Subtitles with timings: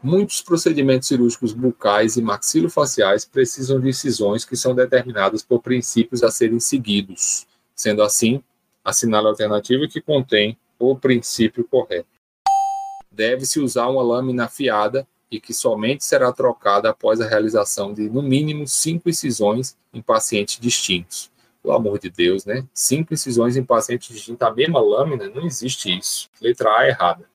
[0.00, 6.30] Muitos procedimentos cirúrgicos bucais e maxilofaciais precisam de incisões que são determinadas por princípios a
[6.30, 7.48] serem seguidos.
[7.74, 8.40] Sendo assim,
[8.84, 12.08] assinale a alternativa que contém o princípio correto.
[13.10, 18.22] Deve-se usar uma lâmina afiada e que somente será trocada após a realização de, no
[18.22, 21.28] mínimo, cinco incisões em pacientes distintos.
[21.60, 22.64] Pelo amor de Deus, né?
[22.72, 26.30] Cinco incisões em pacientes distintos, a mesma lâmina, não existe isso.
[26.40, 27.28] Letra A errada.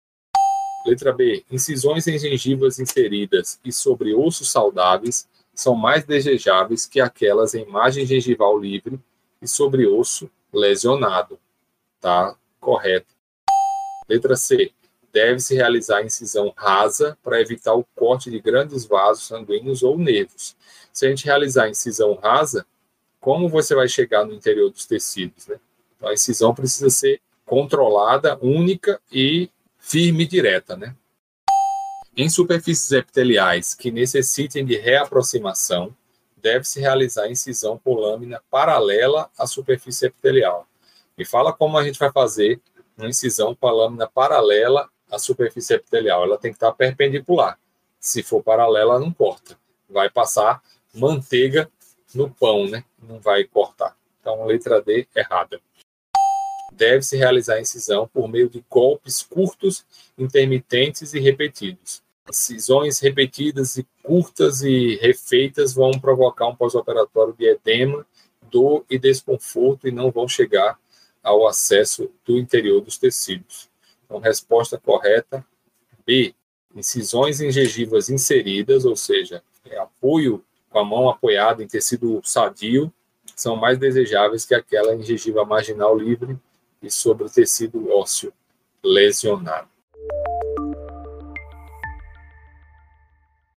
[0.85, 1.45] Letra B.
[1.49, 8.05] Incisões em gengivas inseridas e sobre ossos saudáveis são mais desejáveis que aquelas em margem
[8.05, 8.99] gengival livre
[9.41, 11.39] e sobre osso lesionado.
[12.01, 13.13] Tá correto.
[14.09, 14.71] Letra C.
[15.11, 20.55] Deve-se realizar incisão rasa para evitar o corte de grandes vasos sanguíneos ou nervos.
[20.91, 22.65] Se a gente realizar incisão rasa,
[23.19, 25.47] como você vai chegar no interior dos tecidos?
[25.47, 25.59] Né?
[25.95, 29.49] Então, a incisão precisa ser controlada, única e
[29.83, 30.95] firme e direta, né?
[32.15, 35.93] Em superfícies epiteliais que necessitem de reaproximação,
[36.37, 40.65] deve-se realizar incisão por lâmina paralela à superfície epitelial.
[41.17, 42.61] Me fala como a gente vai fazer
[42.97, 46.23] uma incisão com a lâmina paralela à superfície epitelial.
[46.23, 47.59] Ela tem que estar perpendicular.
[47.99, 49.57] Se for paralela, não corta.
[49.89, 50.61] Vai passar
[50.93, 51.69] manteiga
[52.15, 52.85] no pão, né?
[53.01, 53.95] Não vai cortar.
[54.21, 55.59] Então, letra D errada
[56.75, 59.85] deve-se realizar a incisão por meio de golpes curtos,
[60.17, 62.01] intermitentes e repetidos.
[62.29, 68.05] Incisões repetidas e curtas e refeitas vão provocar um pós-operatório de edema,
[68.49, 70.79] dor e desconforto e não vão chegar
[71.21, 73.69] ao acesso do interior dos tecidos.
[74.05, 75.45] Então, resposta correta
[76.05, 76.33] B.
[76.75, 82.91] Incisões em gengivas inseridas, ou seja, é apoio com a mão apoiada em tecido sadio,
[83.35, 86.37] são mais desejáveis que aquela em gengiva marginal livre
[86.83, 88.31] e sobre o tecido ósseo
[88.83, 89.72] lesionado.